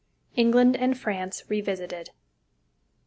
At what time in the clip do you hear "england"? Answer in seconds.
0.35-0.75